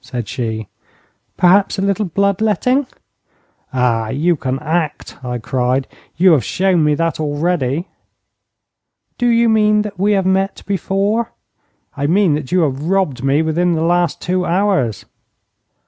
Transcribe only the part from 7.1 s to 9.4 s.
already.' 'Do